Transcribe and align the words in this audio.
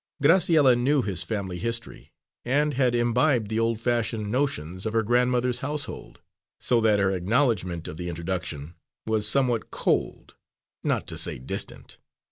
Graciella 0.23 0.75
knew 0.75 1.03
his 1.03 1.21
family 1.21 1.59
history, 1.59 2.11
and 2.43 2.73
had 2.73 2.95
imbibed 2.95 3.49
the 3.51 3.59
old 3.59 3.79
fashioned 3.79 4.31
notions 4.31 4.87
of 4.87 4.93
her 4.93 5.03
grandmother's 5.03 5.59
household, 5.59 6.21
so 6.59 6.81
that 6.81 6.97
her 6.97 7.11
acknowledgment 7.11 7.87
of 7.87 7.97
the 7.97 8.09
introduction 8.09 8.73
was 9.05 9.27
somewhat 9.27 9.69
cold, 9.69 10.33
not 10.83 11.05
to 11.05 11.19
say 11.19 11.37
distant. 11.37 11.99